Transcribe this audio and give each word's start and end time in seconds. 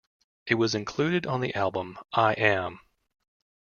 It 0.47 0.55
was 0.55 0.73
included 0.73 1.27
on 1.27 1.41
the 1.41 1.53
album 1.53 1.99
"I 2.11 2.33
Am". 2.33 2.79